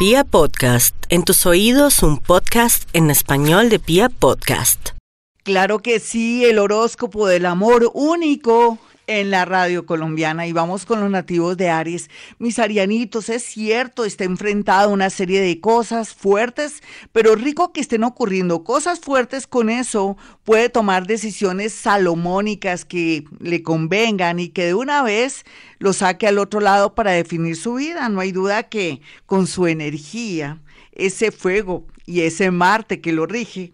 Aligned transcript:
Pia 0.00 0.24
Podcast, 0.24 0.96
en 1.10 1.24
tus 1.24 1.44
oídos 1.44 2.02
un 2.02 2.16
podcast 2.16 2.88
en 2.94 3.10
español 3.10 3.68
de 3.68 3.78
Pia 3.78 4.08
Podcast. 4.08 4.92
Claro 5.42 5.80
que 5.80 6.00
sí, 6.00 6.42
el 6.46 6.58
horóscopo 6.58 7.26
del 7.26 7.44
amor 7.44 7.90
único 7.92 8.78
en 9.10 9.32
la 9.32 9.44
radio 9.44 9.86
colombiana 9.86 10.46
y 10.46 10.52
vamos 10.52 10.86
con 10.86 11.00
los 11.00 11.10
nativos 11.10 11.56
de 11.56 11.68
Aries. 11.68 12.08
Mis 12.38 12.60
arianitos, 12.60 13.28
es 13.28 13.42
cierto, 13.42 14.04
está 14.04 14.22
enfrentado 14.22 14.88
a 14.88 14.92
una 14.92 15.10
serie 15.10 15.40
de 15.40 15.60
cosas 15.60 16.14
fuertes, 16.14 16.80
pero 17.10 17.34
rico 17.34 17.72
que 17.72 17.80
estén 17.80 18.04
ocurriendo 18.04 18.62
cosas 18.62 19.00
fuertes 19.00 19.48
con 19.48 19.68
eso, 19.68 20.16
puede 20.44 20.68
tomar 20.68 21.08
decisiones 21.08 21.72
salomónicas 21.72 22.84
que 22.84 23.24
le 23.40 23.64
convengan 23.64 24.38
y 24.38 24.50
que 24.50 24.66
de 24.66 24.74
una 24.74 25.02
vez 25.02 25.44
lo 25.80 25.92
saque 25.92 26.28
al 26.28 26.38
otro 26.38 26.60
lado 26.60 26.94
para 26.94 27.10
definir 27.10 27.56
su 27.56 27.74
vida. 27.74 28.08
No 28.08 28.20
hay 28.20 28.30
duda 28.30 28.68
que 28.68 29.00
con 29.26 29.48
su 29.48 29.66
energía, 29.66 30.60
ese 30.92 31.32
fuego 31.32 31.84
y 32.06 32.20
ese 32.20 32.52
Marte 32.52 33.00
que 33.00 33.12
lo 33.12 33.26
rige, 33.26 33.72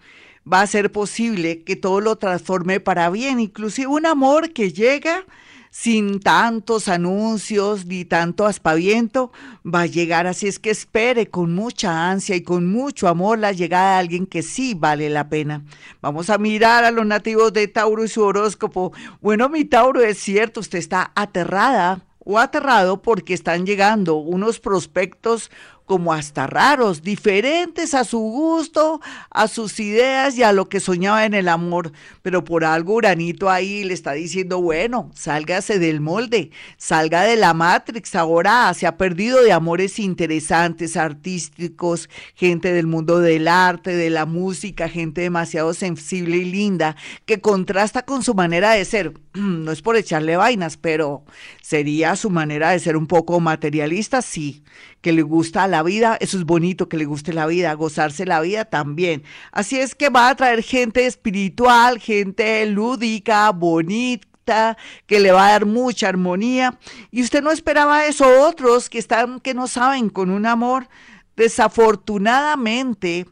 va 0.50 0.60
a 0.60 0.66
ser 0.66 0.92
posible 0.92 1.62
que 1.62 1.76
todo 1.76 2.00
lo 2.00 2.16
transforme 2.16 2.80
para 2.80 3.10
bien, 3.10 3.40
inclusive 3.40 3.88
un 3.88 4.06
amor 4.06 4.52
que 4.52 4.72
llega 4.72 5.24
sin 5.70 6.20
tantos 6.20 6.88
anuncios 6.88 7.84
ni 7.84 8.06
tanto 8.06 8.46
aspaviento, 8.46 9.30
va 9.62 9.82
a 9.82 9.86
llegar. 9.86 10.26
Así 10.26 10.46
es 10.46 10.58
que 10.58 10.70
espere 10.70 11.28
con 11.28 11.54
mucha 11.54 12.10
ansia 12.10 12.34
y 12.34 12.42
con 12.42 12.66
mucho 12.66 13.08
amor 13.08 13.38
la 13.38 13.52
llegada 13.52 13.92
de 13.92 13.98
alguien 13.98 14.26
que 14.26 14.42
sí 14.42 14.72
vale 14.72 15.10
la 15.10 15.28
pena. 15.28 15.64
Vamos 16.00 16.30
a 16.30 16.38
mirar 16.38 16.84
a 16.84 16.90
los 16.90 17.04
nativos 17.04 17.52
de 17.52 17.68
Tauro 17.68 18.04
y 18.04 18.08
su 18.08 18.22
horóscopo. 18.22 18.94
Bueno, 19.20 19.50
mi 19.50 19.66
Tauro, 19.66 20.00
es 20.00 20.16
cierto, 20.18 20.60
usted 20.60 20.78
está 20.78 21.12
aterrada 21.14 22.06
o 22.18 22.38
aterrado 22.38 23.02
porque 23.02 23.34
están 23.34 23.66
llegando 23.66 24.16
unos 24.16 24.58
prospectos 24.60 25.50
como 25.86 26.12
hasta 26.12 26.48
raros, 26.48 27.02
diferentes 27.02 27.94
a 27.94 28.04
su 28.04 28.18
gusto, 28.18 29.00
a 29.30 29.46
sus 29.46 29.78
ideas 29.78 30.36
y 30.36 30.42
a 30.42 30.52
lo 30.52 30.68
que 30.68 30.80
soñaba 30.80 31.24
en 31.24 31.32
el 31.32 31.48
amor. 31.48 31.92
Pero 32.22 32.44
por 32.44 32.64
algo 32.64 32.94
Uranito 32.94 33.48
ahí 33.48 33.84
le 33.84 33.94
está 33.94 34.12
diciendo, 34.12 34.60
bueno, 34.60 35.10
sálgase 35.14 35.78
del 35.78 36.00
molde, 36.00 36.50
salga 36.76 37.22
de 37.22 37.36
la 37.36 37.54
Matrix, 37.54 38.16
ahora 38.16 38.74
se 38.74 38.86
ha 38.86 38.96
perdido 38.96 39.42
de 39.42 39.52
amores 39.52 40.00
interesantes, 40.00 40.96
artísticos, 40.96 42.10
gente 42.34 42.72
del 42.72 42.88
mundo 42.88 43.20
del 43.20 43.46
arte, 43.46 43.94
de 43.94 44.10
la 44.10 44.26
música, 44.26 44.88
gente 44.88 45.20
demasiado 45.20 45.72
sensible 45.72 46.38
y 46.38 46.44
linda, 46.46 46.96
que 47.24 47.40
contrasta 47.40 48.04
con 48.04 48.24
su 48.24 48.34
manera 48.34 48.72
de 48.72 48.84
ser. 48.84 49.14
No 49.56 49.72
es 49.72 49.82
por 49.82 49.96
echarle 49.96 50.36
vainas, 50.36 50.76
pero 50.76 51.24
sería 51.60 52.16
su 52.16 52.30
manera 52.30 52.70
de 52.70 52.78
ser 52.78 52.96
un 52.96 53.06
poco 53.06 53.38
materialista, 53.40 54.22
sí 54.22 54.64
que 55.06 55.12
le 55.12 55.22
gusta 55.22 55.68
la 55.68 55.75
vida, 55.82 56.16
eso 56.20 56.36
es 56.38 56.44
bonito, 56.44 56.88
que 56.88 56.96
le 56.96 57.04
guste 57.04 57.32
la 57.32 57.46
vida, 57.46 57.72
gozarse 57.74 58.26
la 58.26 58.40
vida 58.40 58.64
también. 58.64 59.22
Así 59.52 59.78
es 59.78 59.94
que 59.94 60.08
va 60.08 60.28
a 60.28 60.36
traer 60.36 60.62
gente 60.62 61.06
espiritual, 61.06 61.98
gente 61.98 62.64
lúdica, 62.66 63.50
bonita, 63.50 64.76
que 65.06 65.20
le 65.20 65.32
va 65.32 65.48
a 65.48 65.52
dar 65.52 65.66
mucha 65.66 66.08
armonía. 66.08 66.78
Y 67.10 67.22
usted 67.22 67.42
no 67.42 67.50
esperaba 67.50 68.06
eso. 68.06 68.26
Otros 68.46 68.88
que 68.88 68.98
están, 68.98 69.40
que 69.40 69.54
no 69.54 69.66
saben, 69.66 70.08
con 70.08 70.30
un 70.30 70.46
amor, 70.46 70.88
desafortunadamente, 71.36 73.26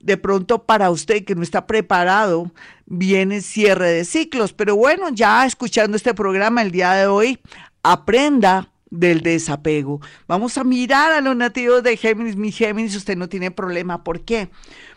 de 0.00 0.16
pronto 0.16 0.64
para 0.64 0.90
usted 0.90 1.24
que 1.24 1.34
no 1.34 1.42
está 1.42 1.66
preparado, 1.66 2.52
viene 2.86 3.40
cierre 3.40 3.90
de 3.90 4.04
ciclos. 4.04 4.52
Pero 4.52 4.76
bueno, 4.76 5.08
ya 5.10 5.44
escuchando 5.46 5.96
este 5.96 6.14
programa 6.14 6.62
el 6.62 6.70
día 6.70 6.92
de 6.92 7.06
hoy, 7.06 7.38
aprenda 7.82 8.70
del 8.90 9.20
desapego. 9.20 10.00
Vamos 10.26 10.58
a 10.58 10.64
mirar 10.64 11.12
a 11.12 11.20
los 11.20 11.36
nativos 11.36 11.82
de 11.82 11.96
Géminis. 11.96 12.36
Mi 12.36 12.52
Géminis, 12.52 12.96
usted 12.96 13.16
no 13.16 13.28
tiene 13.28 13.50
problema. 13.50 14.04
¿Por 14.04 14.20
qué? 14.20 14.50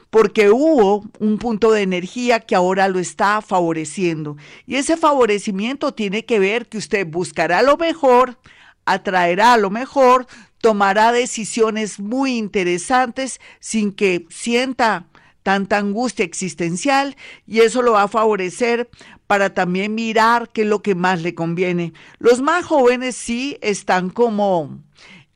Porque 0.09 0.49
hubo 0.49 1.05
un 1.19 1.37
punto 1.37 1.71
de 1.71 1.83
energía 1.83 2.41
que 2.41 2.55
ahora 2.55 2.87
lo 2.87 2.99
está 2.99 3.41
favoreciendo. 3.41 4.37
Y 4.65 4.75
ese 4.75 4.97
favorecimiento 4.97 5.93
tiene 5.93 6.25
que 6.25 6.39
ver 6.39 6.67
que 6.67 6.77
usted 6.77 7.07
buscará 7.07 7.61
lo 7.61 7.77
mejor, 7.77 8.37
atraerá 8.85 9.55
lo 9.57 9.69
mejor, 9.69 10.27
tomará 10.59 11.11
decisiones 11.11 11.99
muy 11.99 12.37
interesantes 12.37 13.39
sin 13.59 13.93
que 13.93 14.25
sienta 14.29 15.07
tanta 15.43 15.77
angustia 15.77 16.25
existencial 16.25 17.15
y 17.47 17.59
eso 17.59 17.81
lo 17.81 17.93
va 17.93 18.03
a 18.03 18.07
favorecer 18.07 18.89
para 19.27 19.53
también 19.53 19.95
mirar 19.95 20.49
qué 20.49 20.61
es 20.61 20.67
lo 20.67 20.81
que 20.81 20.95
más 20.95 21.21
le 21.21 21.33
conviene. 21.33 21.93
Los 22.19 22.41
más 22.41 22.65
jóvenes 22.65 23.15
sí 23.15 23.57
están 23.61 24.09
como 24.09 24.79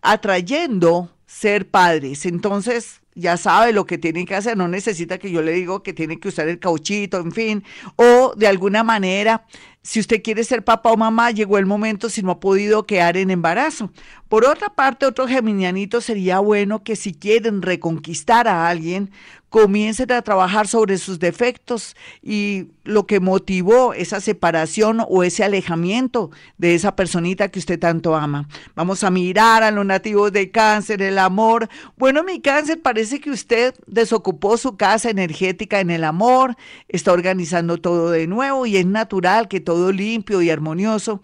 atrayendo 0.02 1.10
ser 1.26 1.68
padres, 1.68 2.26
entonces 2.26 3.02
ya 3.16 3.38
sabe 3.38 3.72
lo 3.72 3.86
que 3.86 3.98
tienen 3.98 4.26
que 4.26 4.36
hacer, 4.36 4.58
no 4.58 4.68
necesita 4.68 5.18
que 5.18 5.32
yo 5.32 5.42
le 5.42 5.54
diga 5.54 5.82
que 5.82 5.94
tiene 5.94 6.20
que 6.20 6.28
usar 6.28 6.50
el 6.50 6.60
cauchito, 6.60 7.18
en 7.18 7.32
fin, 7.32 7.64
o 7.96 8.34
de 8.36 8.48
alguna 8.48 8.84
manera, 8.84 9.46
si 9.82 10.02
usted 10.02 10.22
quiere 10.22 10.44
ser 10.44 10.64
papá 10.64 10.92
o 10.92 10.98
mamá, 10.98 11.32
llegó 11.32 11.58
el 11.58 11.66
momento 11.66 12.10
si 12.10 12.22
no 12.22 12.32
ha 12.32 12.40
podido 12.42 12.86
quedar 12.86 13.16
en 13.16 13.32
embarazo. 13.32 13.90
Por 14.28 14.44
otra 14.46 14.70
parte, 14.70 15.06
otro 15.06 15.28
geminianito 15.28 16.02
sería 16.02 16.40
bueno 16.40 16.84
que 16.84 16.96
si 16.98 17.14
quieren 17.14 17.62
reconquistar 17.62 18.48
a 18.48 18.68
alguien, 18.68 19.12
comiencen 19.56 20.12
a 20.12 20.22
trabajar 20.22 20.68
sobre 20.68 20.98
sus 20.98 21.18
defectos 21.18 21.96
y 22.22 22.66
lo 22.84 23.08
que 23.08 23.22
motivó 23.22 23.94
esa 23.94 24.20
separación 24.20 25.02
o 25.08 25.24
ese 25.24 25.46
alejamiento 25.46 26.30
de 26.58 26.76
esa 26.76 26.98
personita 26.98 27.48
que 27.48 27.60
usted 27.60 27.80
tanto 27.80 28.18
ama. 28.18 28.50
Vamos 28.76 29.06
a 29.06 29.12
mirar 29.12 29.64
a 29.64 29.72
los 29.72 29.86
nativos 29.86 30.34
de 30.34 30.52
cáncer, 30.52 31.02
el 31.02 31.18
amor. 31.18 31.70
Bueno, 31.96 32.22
mi 32.22 32.42
cáncer, 32.42 32.82
parece 32.82 33.22
que 33.22 33.32
usted 33.32 33.74
desocupó 33.88 34.58
su 34.58 34.76
casa 34.76 35.10
energética 35.10 35.80
en 35.80 35.90
el 35.90 36.04
amor, 36.04 36.58
está 36.90 37.14
organizando 37.14 37.78
todo 37.78 38.12
de 38.12 38.28
nuevo 38.28 38.66
y 38.66 38.76
es 38.76 38.86
natural 38.86 39.48
que 39.48 39.62
todo 39.62 39.94
limpio 39.94 40.42
y 40.42 40.50
armonioso 40.50 41.22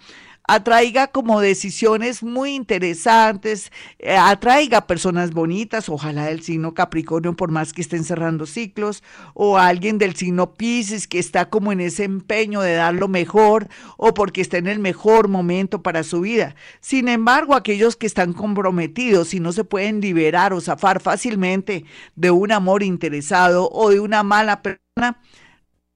atraiga 0.54 1.08
como 1.08 1.40
decisiones 1.40 2.24
muy 2.24 2.56
interesantes, 2.56 3.72
eh, 4.00 4.18
atraiga 4.18 4.86
personas 4.86 5.32
bonitas, 5.32 5.88
ojalá 5.88 6.26
del 6.26 6.44
signo 6.44 6.74
Capricornio, 6.74 7.38
por 7.38 7.52
más 7.52 7.72
que 7.72 7.82
estén 7.82 8.04
cerrando 8.04 8.46
ciclos, 8.46 9.02
o 9.34 9.58
alguien 9.58 9.98
del 9.98 10.14
signo 10.16 10.54
Pisces 10.56 11.08
que 11.08 11.20
está 11.20 11.50
como 11.50 11.72
en 11.72 11.80
ese 11.80 12.04
empeño 12.04 12.60
de 12.60 12.74
dar 12.74 12.94
lo 12.94 13.08
mejor, 13.08 13.70
o 13.96 14.14
porque 14.14 14.42
está 14.42 14.58
en 14.58 14.68
el 14.68 14.80
mejor 14.80 15.30
momento 15.30 15.82
para 15.82 16.04
su 16.04 16.20
vida. 16.20 16.56
Sin 16.82 17.08
embargo, 17.08 17.56
aquellos 17.56 17.96
que 17.96 18.08
están 18.08 18.34
comprometidos 18.34 19.34
y 19.34 19.40
no 19.40 19.54
se 19.54 19.64
pueden 19.64 20.02
liberar 20.02 20.52
o 20.52 20.60
zafar 20.60 21.02
fácilmente 21.02 21.86
de 22.16 22.32
un 22.32 22.52
amor 22.52 22.84
interesado 22.84 23.70
o 23.72 23.90
de 23.90 24.02
una 24.02 24.24
mala 24.24 24.62
persona, 24.62 25.22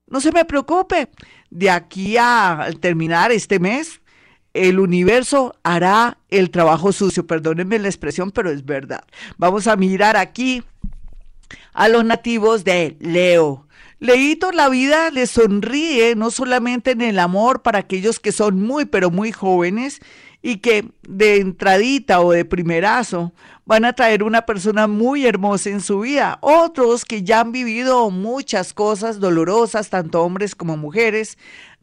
no 0.07 0.21
se 0.21 0.31
me 0.31 0.45
preocupe. 0.45 1.09
De 1.49 1.69
aquí 1.69 2.15
a 2.17 2.69
terminar 2.79 3.31
este 3.31 3.59
mes, 3.59 4.01
el 4.55 4.79
universo 4.79 5.53
hará 5.63 6.17
el 6.29 6.49
trabajo 6.49 6.93
sucio. 6.93 7.27
Perdónenme 7.27 7.77
la 7.77 7.89
expresión, 7.89 8.31
pero 8.31 8.49
es 8.49 8.65
verdad. 8.65 9.03
Vamos 9.37 9.67
a 9.67 9.75
mirar 9.75 10.15
aquí 10.15 10.63
a 11.73 11.89
los 11.89 12.05
nativos 12.05 12.63
de 12.63 12.95
Leo. 12.99 13.67
Leíto, 13.99 14.51
la 14.53 14.69
vida 14.69 15.11
le 15.11 15.27
sonríe 15.27 16.15
no 16.15 16.31
solamente 16.31 16.91
en 16.91 17.01
el 17.01 17.19
amor 17.19 17.63
para 17.63 17.79
aquellos 17.79 18.19
que 18.19 18.31
son 18.31 18.61
muy, 18.61 18.85
pero 18.85 19.11
muy 19.11 19.33
jóvenes 19.33 19.99
y 20.41 20.57
que 20.57 20.87
de 21.07 21.37
entradita 21.37 22.21
o 22.21 22.31
de 22.31 22.45
primerazo 22.45 23.33
van 23.65 23.83
a 23.83 23.93
traer 23.93 24.23
una 24.23 24.45
persona 24.45 24.87
muy 24.87 25.25
hermosa 25.25 25.69
en 25.69 25.81
su 25.81 26.01
vida. 26.01 26.37
Otros 26.41 27.03
que 27.03 27.23
ya 27.23 27.41
han 27.41 27.51
vivido 27.51 28.09
muchas 28.09 28.73
cosas 28.73 29.19
dolorosas, 29.19 29.89
tanto 29.89 30.21
hombres 30.21 30.55
como 30.55 30.77
mujeres, 30.77 31.37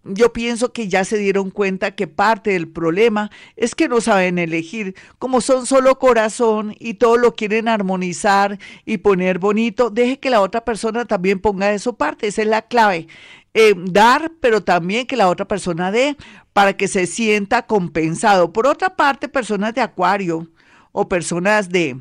yo 0.05 0.33
pienso 0.33 0.73
que 0.73 0.89
ya 0.89 1.05
se 1.05 1.17
dieron 1.17 1.51
cuenta 1.51 1.95
que 1.95 2.07
parte 2.07 2.51
del 2.51 2.69
problema 2.69 3.31
es 3.57 3.75
que 3.75 3.89
no 3.89 4.01
saben 4.01 4.39
elegir, 4.39 4.95
como 5.19 5.41
son 5.41 5.67
solo 5.67 5.99
corazón 5.99 6.75
y 6.79 6.95
todo 6.95 7.17
lo 7.17 7.35
quieren 7.35 7.69
armonizar 7.69 8.59
y 8.85 8.99
poner 8.99 9.39
bonito, 9.39 9.91
deje 9.91 10.19
que 10.19 10.31
la 10.31 10.41
otra 10.41 10.65
persona 10.65 11.05
también 11.05 11.39
ponga 11.39 11.69
de 11.69 11.79
su 11.79 11.97
parte, 11.97 12.27
esa 12.27 12.43
es 12.43 12.49
la 12.49 12.63
clave. 12.63 13.07
Eh, 13.55 13.75
dar, 13.77 14.33
pero 14.41 14.63
también 14.63 15.07
que 15.07 15.17
la 15.17 15.29
otra 15.29 15.47
persona 15.47 15.93
dé 15.93 16.17
para 16.55 16.75
que 16.75 16.89
se 16.89 17.07
sienta 17.07 17.67
compensado. 17.67 18.53
Por 18.53 18.67
otra 18.67 18.97
parte, 18.97 19.29
personas 19.29 19.75
de 19.75 19.83
Acuario 19.83 20.49
o 20.93 21.09
personas 21.09 21.69
de 21.69 22.01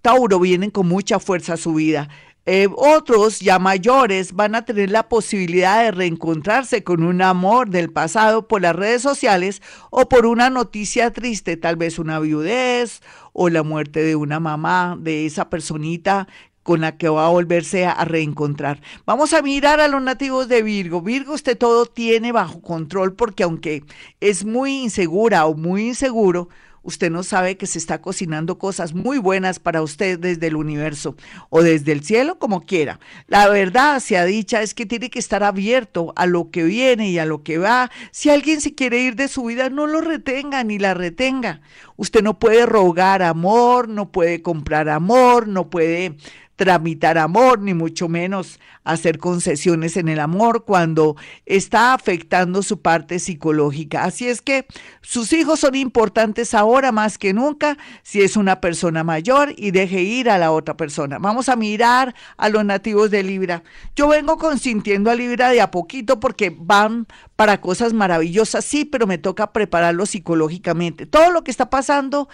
Tauro 0.00 0.38
vienen 0.38 0.70
con 0.70 0.86
mucha 0.86 1.18
fuerza 1.18 1.54
a 1.54 1.56
su 1.56 1.74
vida. 1.74 2.08
Eh, 2.44 2.68
otros 2.74 3.38
ya 3.38 3.60
mayores 3.60 4.32
van 4.32 4.56
a 4.56 4.64
tener 4.64 4.90
la 4.90 5.08
posibilidad 5.08 5.84
de 5.84 5.92
reencontrarse 5.92 6.82
con 6.82 7.04
un 7.04 7.22
amor 7.22 7.70
del 7.70 7.92
pasado 7.92 8.48
por 8.48 8.62
las 8.62 8.74
redes 8.74 9.00
sociales 9.00 9.62
o 9.90 10.08
por 10.08 10.26
una 10.26 10.50
noticia 10.50 11.12
triste, 11.12 11.56
tal 11.56 11.76
vez 11.76 12.00
una 12.00 12.18
viudez 12.18 13.00
o 13.32 13.48
la 13.48 13.62
muerte 13.62 14.02
de 14.02 14.16
una 14.16 14.40
mamá, 14.40 14.96
de 14.98 15.24
esa 15.24 15.50
personita 15.50 16.26
con 16.64 16.80
la 16.80 16.96
que 16.96 17.08
va 17.08 17.26
a 17.26 17.30
volverse 17.30 17.86
a 17.86 18.04
reencontrar. 18.04 18.80
Vamos 19.06 19.32
a 19.34 19.42
mirar 19.42 19.80
a 19.80 19.86
los 19.86 20.02
nativos 20.02 20.48
de 20.48 20.62
Virgo. 20.62 21.00
Virgo 21.00 21.34
usted 21.34 21.56
todo 21.56 21.86
tiene 21.86 22.32
bajo 22.32 22.60
control 22.60 23.14
porque 23.14 23.44
aunque 23.44 23.84
es 24.20 24.44
muy 24.44 24.82
insegura 24.82 25.46
o 25.46 25.54
muy 25.54 25.88
inseguro, 25.88 26.48
usted 26.82 27.10
no 27.10 27.22
sabe 27.22 27.56
que 27.56 27.66
se 27.66 27.78
está 27.78 28.00
cocinando 28.00 28.58
cosas 28.58 28.94
muy 28.94 29.18
buenas 29.18 29.58
para 29.58 29.82
usted 29.82 30.18
desde 30.18 30.48
el 30.48 30.56
universo 30.56 31.16
o 31.50 31.62
desde 31.62 31.92
el 31.92 32.04
cielo, 32.04 32.38
como 32.38 32.62
quiera. 32.62 33.00
La 33.26 33.48
verdad, 33.48 34.00
sea 34.00 34.24
dicha, 34.24 34.62
es 34.62 34.74
que 34.74 34.86
tiene 34.86 35.10
que 35.10 35.18
estar 35.18 35.42
abierto 35.42 36.12
a 36.16 36.26
lo 36.26 36.50
que 36.50 36.64
viene 36.64 37.10
y 37.10 37.18
a 37.18 37.26
lo 37.26 37.42
que 37.42 37.58
va. 37.58 37.90
Si 38.10 38.30
alguien 38.30 38.60
se 38.60 38.74
quiere 38.74 39.00
ir 39.00 39.16
de 39.16 39.28
su 39.28 39.44
vida, 39.44 39.70
no 39.70 39.86
lo 39.86 40.00
retenga 40.00 40.64
ni 40.64 40.78
la 40.78 40.94
retenga. 40.94 41.60
Usted 41.96 42.22
no 42.22 42.38
puede 42.38 42.66
rogar 42.66 43.22
amor, 43.22 43.88
no 43.88 44.10
puede 44.10 44.42
comprar 44.42 44.88
amor, 44.88 45.48
no 45.48 45.70
puede 45.70 46.16
tramitar 46.62 47.18
amor, 47.18 47.58
ni 47.58 47.74
mucho 47.74 48.08
menos 48.08 48.60
hacer 48.84 49.18
concesiones 49.18 49.96
en 49.96 50.08
el 50.08 50.20
amor 50.20 50.64
cuando 50.64 51.16
está 51.44 51.92
afectando 51.92 52.62
su 52.62 52.80
parte 52.80 53.18
psicológica. 53.18 54.04
Así 54.04 54.28
es 54.28 54.40
que 54.42 54.66
sus 55.00 55.32
hijos 55.32 55.58
son 55.58 55.74
importantes 55.74 56.54
ahora 56.54 56.92
más 56.92 57.18
que 57.18 57.32
nunca 57.32 57.78
si 58.04 58.22
es 58.22 58.36
una 58.36 58.60
persona 58.60 59.02
mayor 59.02 59.52
y 59.56 59.72
deje 59.72 60.02
ir 60.02 60.30
a 60.30 60.38
la 60.38 60.52
otra 60.52 60.76
persona. 60.76 61.18
Vamos 61.18 61.48
a 61.48 61.56
mirar 61.56 62.14
a 62.36 62.48
los 62.48 62.64
nativos 62.64 63.10
de 63.10 63.24
Libra. 63.24 63.64
Yo 63.96 64.06
vengo 64.06 64.38
consintiendo 64.38 65.10
a 65.10 65.16
Libra 65.16 65.50
de 65.50 65.60
a 65.60 65.72
poquito 65.72 66.20
porque 66.20 66.54
van 66.56 67.08
para 67.34 67.60
cosas 67.60 67.92
maravillosas, 67.92 68.64
sí, 68.64 68.84
pero 68.84 69.08
me 69.08 69.18
toca 69.18 69.52
prepararlo 69.52 70.06
psicológicamente. 70.06 71.06
Todo 71.06 71.32
lo 71.32 71.42
que 71.42 71.50
está 71.50 71.70
pasando 71.70 72.28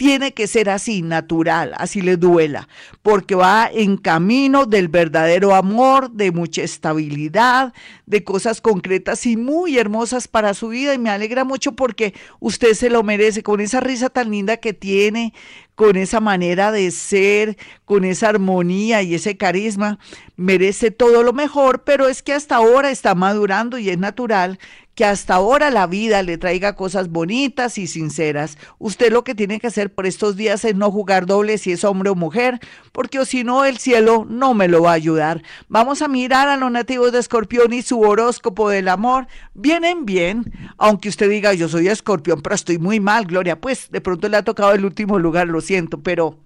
tiene 0.00 0.32
que 0.32 0.46
ser 0.46 0.70
así, 0.70 1.02
natural, 1.02 1.74
así 1.76 2.00
le 2.00 2.16
duela, 2.16 2.68
porque 3.02 3.34
va 3.34 3.68
en 3.70 3.98
camino 3.98 4.64
del 4.64 4.88
verdadero 4.88 5.54
amor, 5.54 6.10
de 6.10 6.32
mucha 6.32 6.62
estabilidad, 6.62 7.74
de 8.06 8.24
cosas 8.24 8.62
concretas 8.62 9.26
y 9.26 9.36
muy 9.36 9.76
hermosas 9.76 10.26
para 10.26 10.54
su 10.54 10.68
vida. 10.68 10.94
Y 10.94 10.98
me 10.98 11.10
alegra 11.10 11.44
mucho 11.44 11.72
porque 11.72 12.14
usted 12.38 12.72
se 12.72 12.88
lo 12.88 13.02
merece, 13.02 13.42
con 13.42 13.60
esa 13.60 13.80
risa 13.80 14.08
tan 14.08 14.30
linda 14.30 14.56
que 14.56 14.72
tiene, 14.72 15.34
con 15.74 15.96
esa 15.96 16.18
manera 16.18 16.72
de 16.72 16.90
ser, 16.92 17.58
con 17.84 18.04
esa 18.06 18.30
armonía 18.30 19.02
y 19.02 19.14
ese 19.14 19.36
carisma, 19.36 19.98
merece 20.34 20.90
todo 20.90 21.22
lo 21.22 21.34
mejor, 21.34 21.84
pero 21.84 22.08
es 22.08 22.22
que 22.22 22.32
hasta 22.32 22.56
ahora 22.56 22.90
está 22.90 23.14
madurando 23.14 23.76
y 23.76 23.90
es 23.90 23.98
natural 23.98 24.58
que 25.00 25.06
hasta 25.06 25.36
ahora 25.36 25.70
la 25.70 25.86
vida 25.86 26.22
le 26.22 26.36
traiga 26.36 26.76
cosas 26.76 27.08
bonitas 27.08 27.78
y 27.78 27.86
sinceras. 27.86 28.58
Usted 28.78 29.10
lo 29.10 29.24
que 29.24 29.34
tiene 29.34 29.58
que 29.58 29.68
hacer 29.68 29.94
por 29.94 30.04
estos 30.04 30.36
días 30.36 30.62
es 30.66 30.74
no 30.74 30.90
jugar 30.90 31.24
doble 31.24 31.56
si 31.56 31.72
es 31.72 31.84
hombre 31.84 32.10
o 32.10 32.14
mujer, 32.14 32.60
porque 32.92 33.24
si 33.24 33.42
no 33.42 33.64
el 33.64 33.78
cielo 33.78 34.26
no 34.28 34.52
me 34.52 34.68
lo 34.68 34.82
va 34.82 34.90
a 34.90 34.96
ayudar. 34.96 35.42
Vamos 35.68 36.02
a 36.02 36.08
mirar 36.08 36.48
a 36.48 36.58
los 36.58 36.70
nativos 36.70 37.12
de 37.12 37.18
Escorpión 37.18 37.72
y 37.72 37.80
su 37.80 37.98
horóscopo 37.98 38.68
del 38.68 38.88
amor. 38.88 39.26
Vienen 39.54 40.04
bien, 40.04 40.52
aunque 40.76 41.08
usted 41.08 41.30
diga 41.30 41.54
yo 41.54 41.70
soy 41.70 41.88
Escorpión, 41.88 42.42
pero 42.42 42.54
estoy 42.54 42.76
muy 42.76 43.00
mal, 43.00 43.24
Gloria, 43.24 43.58
pues 43.58 43.90
de 43.90 44.02
pronto 44.02 44.28
le 44.28 44.36
ha 44.36 44.44
tocado 44.44 44.74
el 44.74 44.84
último 44.84 45.18
lugar, 45.18 45.48
lo 45.48 45.62
siento, 45.62 46.02
pero 46.02 46.36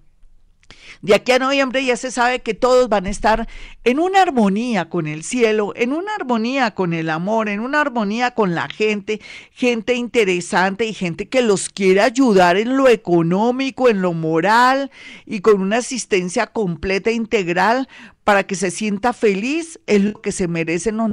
de 1.01 1.15
aquí 1.15 1.31
a 1.31 1.39
noviembre 1.39 1.83
ya 1.83 1.97
se 1.97 2.11
sabe 2.11 2.41
que 2.41 2.53
todos 2.53 2.89
van 2.89 3.05
a 3.05 3.09
estar 3.09 3.47
en 3.83 3.99
una 3.99 4.21
armonía 4.21 4.89
con 4.89 5.07
el 5.07 5.23
cielo, 5.23 5.73
en 5.75 5.93
una 5.93 6.15
armonía 6.15 6.71
con 6.71 6.93
el 6.93 7.09
amor, 7.09 7.49
en 7.49 7.59
una 7.59 7.81
armonía 7.81 8.31
con 8.31 8.55
la 8.55 8.67
gente, 8.67 9.21
gente 9.51 9.93
interesante 9.93 10.85
y 10.85 10.93
gente 10.93 11.27
que 11.27 11.41
los 11.41 11.69
quiere 11.69 12.01
ayudar 12.01 12.57
en 12.57 12.77
lo 12.77 12.87
económico, 12.87 13.89
en 13.89 14.01
lo 14.01 14.13
moral 14.13 14.91
y 15.25 15.41
con 15.41 15.61
una 15.61 15.77
asistencia 15.77 16.47
completa 16.47 17.09
e 17.09 17.13
integral 17.13 17.87
para 18.23 18.43
que 18.43 18.55
se 18.55 18.71
sienta 18.71 19.13
feliz, 19.13 19.79
es 19.85 20.03
lo 20.03 20.21
que 20.21 20.31
se 20.31 20.47
merecen 20.47 20.97
los 20.97 21.11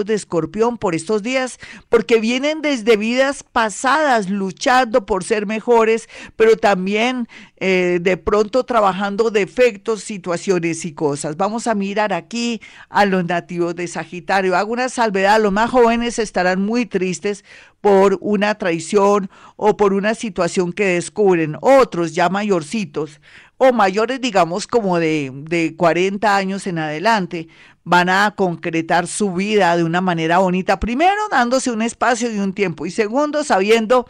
de 0.00 0.14
escorpión 0.14 0.78
por 0.78 0.94
estos 0.94 1.22
días, 1.22 1.58
porque 1.88 2.20
vienen 2.20 2.62
desde 2.62 2.96
vidas 2.96 3.42
pasadas 3.42 4.30
luchando 4.30 5.04
por 5.04 5.22
ser 5.24 5.46
mejores, 5.46 6.08
pero 6.36 6.56
también 6.56 7.28
eh, 7.58 7.98
de 8.00 8.16
pronto 8.16 8.64
trabajando 8.64 9.30
defectos, 9.30 10.02
situaciones 10.02 10.84
y 10.84 10.92
cosas. 10.92 11.36
Vamos 11.36 11.66
a 11.66 11.74
mirar 11.74 12.12
aquí 12.12 12.60
a 12.88 13.04
los 13.04 13.24
nativos 13.24 13.76
de 13.76 13.86
Sagitario. 13.86 14.56
Hago 14.56 14.72
una 14.72 14.88
salvedad, 14.88 15.40
los 15.40 15.52
más 15.52 15.70
jóvenes 15.70 16.18
estarán 16.18 16.64
muy 16.64 16.86
tristes 16.86 17.44
por 17.82 18.16
una 18.20 18.54
traición 18.54 19.28
o 19.56 19.76
por 19.76 19.92
una 19.92 20.14
situación 20.14 20.72
que 20.72 20.86
descubren. 20.86 21.56
Otros 21.60 22.14
ya 22.14 22.28
mayorcitos 22.28 23.20
o 23.64 23.72
mayores, 23.72 24.20
digamos, 24.20 24.66
como 24.66 24.98
de, 24.98 25.30
de 25.32 25.76
40 25.76 26.36
años 26.36 26.66
en 26.66 26.78
adelante, 26.78 27.46
van 27.84 28.08
a 28.08 28.34
concretar 28.36 29.06
su 29.06 29.32
vida 29.34 29.76
de 29.76 29.84
una 29.84 30.00
manera 30.00 30.38
bonita. 30.38 30.80
Primero, 30.80 31.28
dándose 31.30 31.70
un 31.70 31.80
espacio 31.80 32.32
y 32.32 32.40
un 32.40 32.54
tiempo. 32.54 32.86
Y 32.86 32.90
segundo, 32.90 33.44
sabiendo 33.44 34.08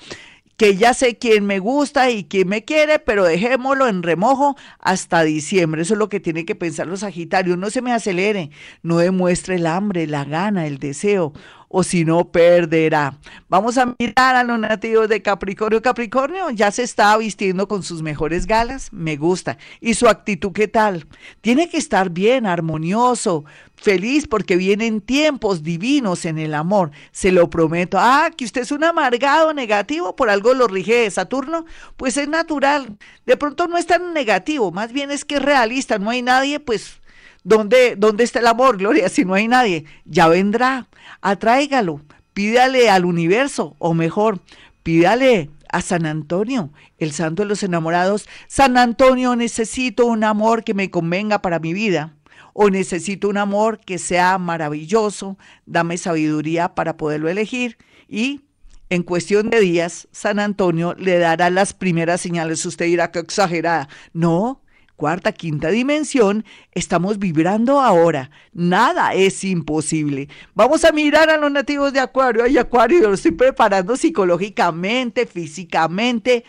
que 0.57 0.77
ya 0.77 0.95
sé 0.95 1.19
quién 1.19 1.45
me 1.45 1.59
gusta 1.59 2.11
y 2.11 2.25
quién 2.25 2.49
me 2.49 2.65
quiere, 2.65 2.99
pero 2.99 3.25
dejémoslo 3.25 3.89
en 3.89 4.03
remojo 4.03 4.57
hasta 4.79 5.23
diciembre. 5.23 5.83
Eso 5.83 5.95
es 5.95 5.99
lo 5.99 6.09
que 6.09 6.21
tienen 6.21 6.47
que 6.47 6.55
pensar 6.55 6.87
los 6.87 7.01
Sagitarios. 7.01 7.59
No 7.59 7.69
se 7.69 7.83
me 7.83 7.93
acelere, 7.93 8.51
no 8.83 8.99
demuestre 8.99 9.57
el 9.57 9.67
hambre, 9.67 10.07
la 10.07 10.25
gana, 10.25 10.67
el 10.67 10.79
deseo 10.79 11.35
o 11.75 11.83
si 11.83 12.05
no 12.05 12.31
perderá. 12.31 13.19
Vamos 13.49 13.79
a 13.79 13.95
mirar 13.99 14.37
a 14.37 14.45
los 14.45 14.59
nativos 14.59 15.09
de 15.09 15.23
Capricornio. 15.23 15.81
Capricornio 15.81 16.51
ya 16.51 16.71
se 16.71 16.83
está 16.83 17.17
vistiendo 17.17 17.67
con 17.67 17.83
sus 17.83 18.03
mejores 18.03 18.47
galas, 18.47 18.93
me 18.93 19.17
gusta. 19.17 19.57
¿Y 19.81 19.95
su 19.95 20.07
actitud 20.07 20.53
qué 20.53 20.69
tal? 20.69 21.07
Tiene 21.41 21.71
que 21.71 21.79
estar 21.79 22.11
bien, 22.11 22.45
armonioso, 22.45 23.47
feliz 23.75 24.29
porque 24.29 24.57
vienen 24.57 25.01
tiempos 25.01 25.63
divinos 25.63 26.27
en 26.27 26.39
el 26.39 26.53
amor, 26.53 26.91
se 27.11 27.33
lo 27.33 27.49
prometo. 27.49 27.97
Ah, 27.99 28.31
que 28.37 28.45
usted 28.45 28.61
es 28.61 28.71
un 28.71 28.85
amargado 28.85 29.55
negativo, 29.55 30.15
por 30.15 30.29
algo 30.29 30.53
lo 30.53 30.69
rige 30.69 31.11
Saturno, 31.11 31.65
pues 31.97 32.19
es 32.19 32.29
natural. 32.29 32.99
De 33.25 33.39
pronto 33.39 33.67
no 33.67 33.79
es 33.79 33.87
tan 33.87 34.13
negativo, 34.13 34.73
más 34.73 34.93
bien 34.93 35.11
es 35.11 35.25
que 35.25 35.37
es 35.37 35.43
realista, 35.43 35.99
no 35.99 36.11
hay 36.11 36.21
nadie, 36.21 36.61
pues 36.61 37.01
¿Dónde, 37.45 37.97
¿Dónde 37.97 38.25
está 38.25 38.39
el 38.39 38.47
amor, 38.47 38.79
Gloria? 38.79 39.09
Si 39.09 39.25
no 39.25 39.35
hay 39.35 39.49
nadie, 39.49 39.85
ya 40.05 40.29
vendrá. 40.29 40.89
Atráigalo, 41.21 42.01
pídale 42.33 42.89
al 42.89 43.05
universo, 43.05 43.75
o 43.79 43.95
mejor, 43.95 44.41
pídale 44.83 45.51
a 45.69 45.81
San 45.81 46.07
Antonio, 46.07 46.71
el 46.99 47.13
santo 47.13 47.43
de 47.43 47.49
los 47.49 47.63
enamorados. 47.63 48.29
San 48.47 48.77
Antonio, 48.77 49.35
necesito 49.35 50.07
un 50.07 50.23
amor 50.23 50.63
que 50.63 50.75
me 50.75 50.91
convenga 50.91 51.43
para 51.43 51.59
mi 51.59 51.73
vida. 51.73 52.15
O 52.55 52.69
necesito 52.69 53.29
un 53.29 53.39
amor 53.39 53.81
que 53.81 53.99
sea 53.99 54.37
maravilloso, 54.37 55.39
dame 55.65 55.97
sabiduría 55.97 56.75
para 56.75 56.99
poderlo 56.99 57.31
elegir. 57.31 57.79
Y 58.09 58.43
en 58.91 59.03
cuestión 59.03 59.49
de 59.49 59.59
días, 59.61 60.07
San 60.13 60.39
Antonio 60.39 60.95
le 60.99 61.19
dará 61.19 61.49
las 61.49 61.73
primeras 61.73 62.21
señales. 62.21 62.67
Usted 62.67 62.85
dirá 62.85 63.11
que 63.11 63.21
exagerada. 63.21 63.89
No, 64.13 64.62
cuarta, 65.03 65.33
quinta 65.33 65.71
dimensión, 65.71 66.45
estamos 66.71 67.19
vibrando 67.19 67.81
ahora. 67.81 68.31
Nada 68.53 69.15
es 69.15 69.43
imposible. 69.43 70.29
Vamos 70.55 70.85
a 70.85 70.93
mirar 70.93 71.29
a 71.29 71.39
los 71.39 71.51
nativos 71.51 71.93
de 71.93 71.99
Acuario. 71.99 72.45
Ay, 72.45 72.57
Acuario, 72.57 73.01
yo 73.01 73.09
lo 73.09 73.15
estoy 73.15 73.33
preparando 73.33 73.97
psicológicamente, 73.97 75.27
físicamente, 75.27 76.45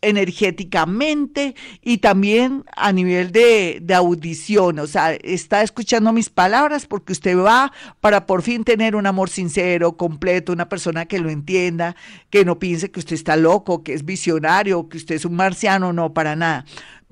energéticamente 0.00 1.56
y 1.82 1.98
también 1.98 2.64
a 2.76 2.92
nivel 2.92 3.32
de, 3.32 3.80
de, 3.82 3.94
audición, 3.94 4.78
o 4.78 4.86
sea, 4.86 5.14
está 5.14 5.64
escuchando 5.64 6.12
mis 6.12 6.30
palabras 6.30 6.86
porque 6.86 7.12
usted 7.12 7.36
va 7.36 7.72
para 8.00 8.26
por 8.26 8.42
fin 8.42 8.62
tener 8.62 8.94
un 8.94 9.06
amor 9.06 9.28
sincero, 9.28 9.96
completo, 9.96 10.52
una 10.52 10.68
persona 10.68 11.06
que 11.06 11.18
lo 11.18 11.30
entienda, 11.30 11.96
que 12.30 12.44
no 12.44 12.60
piense 12.60 12.92
que 12.92 13.00
usted 13.00 13.14
está 13.14 13.34
loco, 13.34 13.82
que 13.82 13.92
es 13.92 14.04
visionario, 14.04 14.88
que 14.88 14.98
usted 14.98 15.16
es 15.16 15.24
un 15.24 15.34
marciano, 15.34 15.92
no, 15.92 16.14
para 16.14 16.36
nada 16.36 16.64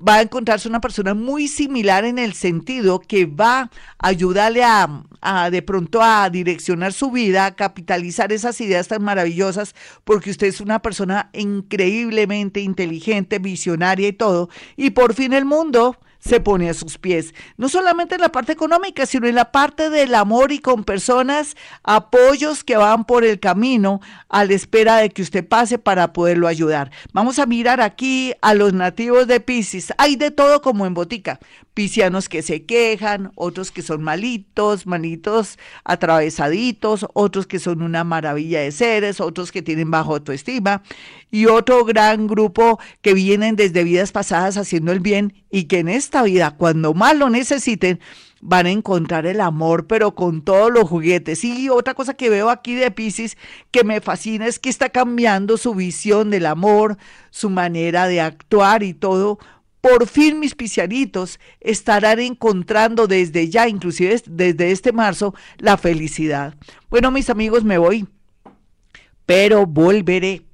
va 0.05 0.15
a 0.15 0.21
encontrarse 0.21 0.69
una 0.69 0.81
persona 0.81 1.13
muy 1.13 1.47
similar 1.47 2.05
en 2.05 2.19
el 2.19 2.33
sentido 2.33 2.99
que 2.99 3.25
va 3.25 3.59
a 3.61 4.07
ayudarle 4.07 4.63
a, 4.63 5.03
a, 5.21 5.49
de 5.49 5.61
pronto 5.61 6.01
a 6.01 6.29
direccionar 6.29 6.93
su 6.93 7.11
vida, 7.11 7.45
a 7.45 7.55
capitalizar 7.55 8.31
esas 8.31 8.59
ideas 8.61 8.87
tan 8.87 9.03
maravillosas, 9.03 9.75
porque 10.03 10.29
usted 10.29 10.47
es 10.47 10.61
una 10.61 10.79
persona 10.81 11.29
increíblemente 11.33 12.61
inteligente, 12.61 13.39
visionaria 13.39 14.07
y 14.07 14.13
todo, 14.13 14.49
y 14.75 14.91
por 14.91 15.13
fin 15.13 15.33
el 15.33 15.45
mundo 15.45 15.97
se 16.19 16.39
pone 16.39 16.69
a 16.69 16.73
sus 16.73 16.97
pies. 16.97 17.33
No 17.57 17.69
solamente 17.69 18.15
en 18.15 18.21
la 18.21 18.29
parte 18.29 18.51
económica, 18.51 19.05
sino 19.05 19.27
en 19.27 19.35
la 19.35 19.51
parte 19.51 19.89
del 19.89 20.15
amor 20.15 20.51
y 20.51 20.59
con 20.59 20.83
personas, 20.83 21.55
apoyos 21.83 22.63
que 22.63 22.77
van 22.77 23.05
por 23.05 23.23
el 23.23 23.39
camino 23.39 24.01
a 24.29 24.45
la 24.45 24.53
espera 24.53 24.97
de 24.97 25.09
que 25.09 25.21
usted 25.21 25.47
pase 25.47 25.77
para 25.77 26.13
poderlo 26.13 26.47
ayudar. 26.47 26.91
Vamos 27.13 27.39
a 27.39 27.45
mirar 27.45 27.81
aquí 27.81 28.33
a 28.41 28.53
los 28.53 28.73
nativos 28.73 29.27
de 29.27 29.39
Pisces. 29.39 29.93
Hay 29.97 30.15
de 30.15 30.31
todo 30.31 30.61
como 30.61 30.85
en 30.85 30.93
botica, 30.93 31.39
piscianos 31.77 32.27
que 32.27 32.41
se 32.41 32.65
quejan, 32.65 33.31
otros 33.35 33.71
que 33.71 33.83
son 33.83 34.01
malitos, 34.01 34.87
manitos 34.87 35.59
atravesaditos, 35.83 37.05
otros 37.13 37.45
que 37.45 37.59
son 37.59 37.83
una 37.83 38.03
maravilla 38.03 38.61
de 38.61 38.71
seres, 38.71 39.21
otros 39.21 39.51
que 39.51 39.61
tienen 39.61 39.91
bajo 39.91 40.15
autoestima 40.15 40.81
y 41.29 41.45
otro 41.45 41.85
gran 41.85 42.25
grupo 42.25 42.79
que 43.03 43.13
vienen 43.13 43.55
desde 43.55 43.83
vidas 43.83 44.11
pasadas 44.11 44.57
haciendo 44.57 44.91
el 44.91 45.01
bien 45.01 45.35
y 45.51 45.65
que 45.65 45.77
en 45.77 45.89
esta 45.89 46.23
vida, 46.23 46.55
cuando 46.57 46.95
más 46.95 47.15
lo 47.15 47.29
necesiten, 47.29 47.99
van 48.41 48.65
a 48.65 48.71
encontrar 48.71 49.27
el 49.27 49.39
amor, 49.39 49.85
pero 49.85 50.15
con 50.15 50.41
todos 50.41 50.71
los 50.71 50.89
juguetes. 50.89 51.43
Y 51.43 51.69
otra 51.69 51.93
cosa 51.93 52.15
que 52.15 52.31
veo 52.31 52.49
aquí 52.49 52.73
de 52.73 52.89
Pisces 52.89 53.37
que 53.69 53.83
me 53.83 54.01
fascina 54.01 54.47
es 54.47 54.57
que 54.57 54.69
está 54.69 54.89
cambiando 54.89 55.57
su 55.57 55.75
visión 55.75 56.31
del 56.31 56.47
amor, 56.47 56.97
su 57.29 57.51
manera 57.51 58.07
de 58.07 58.21
actuar 58.21 58.81
y 58.81 58.95
todo. 58.95 59.37
Por 59.89 60.05
fin 60.05 60.41
mis 60.41 60.53
piscianitos 60.53 61.39
estarán 61.61 62.19
encontrando 62.19 63.07
desde 63.07 63.47
ya, 63.47 63.69
inclusive 63.69 64.21
desde 64.25 64.71
este 64.71 64.91
marzo, 64.91 65.33
la 65.59 65.77
felicidad. 65.77 66.55
Bueno, 66.89 67.09
mis 67.09 67.29
amigos, 67.29 67.63
me 67.63 67.77
voy, 67.77 68.05
pero 69.25 69.65
volveré 69.65 70.46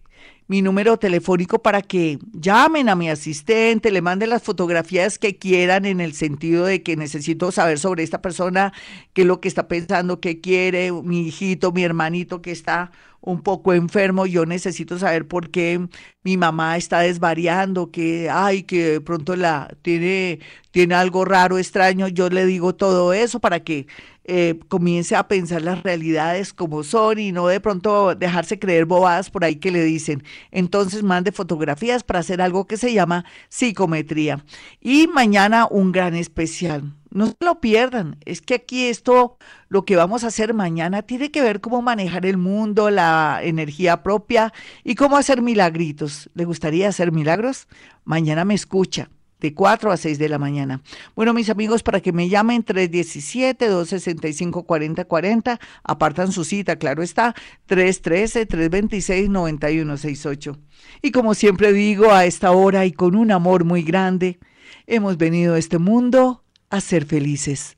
mi 0.53 0.61
número 0.61 0.97
telefónico 0.97 1.63
para 1.63 1.81
que 1.81 2.19
llamen 2.31 2.87
a 2.87 2.95
mi 2.95 3.09
asistente, 3.09 3.89
le 3.89 4.03
manden 4.03 4.29
las 4.29 4.43
fotografías 4.43 5.17
que 5.17 5.35
quieran 5.35 5.83
en 5.85 5.99
el 5.99 6.13
sentido 6.13 6.65
de 6.65 6.83
que 6.83 6.95
necesito 6.95 7.51
saber 7.51 7.79
sobre 7.79 8.03
esta 8.03 8.21
persona, 8.21 8.71
qué 9.13 9.23
es 9.23 9.27
lo 9.27 9.41
que 9.41 9.47
está 9.47 9.67
pensando, 9.67 10.19
qué 10.19 10.41
quiere, 10.41 10.91
mi 10.91 11.21
hijito, 11.21 11.71
mi 11.71 11.83
hermanito 11.83 12.43
que 12.43 12.51
está 12.51 12.91
un 13.19 13.41
poco 13.41 13.73
enfermo, 13.73 14.27
yo 14.27 14.45
necesito 14.45 14.99
saber 14.99 15.27
por 15.27 15.49
qué 15.49 15.87
mi 16.23 16.37
mamá 16.37 16.77
está 16.77 16.99
desvariando, 16.99 17.89
que 17.89 18.29
ay, 18.29 18.61
que 18.61 18.91
de 18.91 19.01
pronto 19.01 19.35
la 19.35 19.75
tiene 19.81 20.39
tiene 20.69 20.93
algo 20.93 21.25
raro, 21.25 21.57
extraño, 21.57 22.07
yo 22.07 22.29
le 22.29 22.45
digo 22.45 22.75
todo 22.75 23.13
eso 23.13 23.39
para 23.39 23.61
que 23.61 23.87
eh, 24.25 24.59
comience 24.69 25.15
a 25.15 25.27
pensar 25.27 25.61
las 25.61 25.83
realidades 25.83 26.53
como 26.53 26.83
son 26.83 27.19
y 27.19 27.31
no 27.31 27.47
de 27.47 27.59
pronto 27.59 28.15
dejarse 28.15 28.57
creer 28.59 28.85
bobadas 28.85 29.29
por 29.29 29.43
ahí 29.43 29.57
que 29.57 29.71
le 29.71 29.83
dicen. 29.83 30.23
Entonces 30.51 31.03
mande 31.03 31.31
fotografías 31.31 32.03
para 32.03 32.19
hacer 32.19 32.41
algo 32.41 32.65
que 32.65 32.77
se 32.77 32.93
llama 32.93 33.25
psicometría. 33.49 34.45
Y 34.79 35.07
mañana 35.07 35.67
un 35.69 35.91
gran 35.91 36.15
especial. 36.15 36.93
No 37.11 37.27
se 37.27 37.35
lo 37.41 37.59
pierdan. 37.61 38.17
Es 38.25 38.41
que 38.41 38.55
aquí 38.55 38.85
esto, 38.85 39.37
lo 39.69 39.85
que 39.85 39.95
vamos 39.95 40.23
a 40.23 40.27
hacer 40.27 40.53
mañana, 40.53 41.03
tiene 41.03 41.29
que 41.29 41.43
ver 41.43 41.61
cómo 41.61 41.81
manejar 41.81 42.25
el 42.25 42.37
mundo, 42.37 42.89
la 42.89 43.39
energía 43.43 44.01
propia 44.01 44.51
y 44.83 44.95
cómo 44.95 45.17
hacer 45.17 45.41
milagritos. 45.41 46.29
¿Le 46.33 46.45
gustaría 46.45 46.89
hacer 46.89 47.11
milagros? 47.11 47.67
Mañana 48.03 48.45
me 48.45 48.55
escucha 48.55 49.09
de 49.43 49.53
4 49.53 49.91
a 49.91 49.97
6 49.97 50.17
de 50.17 50.29
la 50.29 50.39
mañana. 50.39 50.81
Bueno, 51.15 51.33
mis 51.33 51.49
amigos, 51.49 51.83
para 51.83 51.99
que 51.99 52.13
me 52.13 52.29
llamen 52.29 52.63
317-265-4040, 52.65 55.59
apartan 55.83 56.31
su 56.31 56.45
cita, 56.45 56.77
claro 56.77 57.03
está, 57.03 57.35
313-326-9168. 57.67 60.57
Y 61.01 61.11
como 61.11 61.33
siempre 61.33 61.73
digo, 61.73 62.13
a 62.13 62.23
esta 62.25 62.53
hora 62.53 62.85
y 62.85 62.93
con 62.93 63.15
un 63.15 63.31
amor 63.31 63.65
muy 63.65 63.83
grande, 63.83 64.39
hemos 64.87 65.17
venido 65.17 65.55
a 65.55 65.59
este 65.59 65.77
mundo 65.77 66.45
a 66.69 66.79
ser 66.79 67.03
felices. 67.05 67.75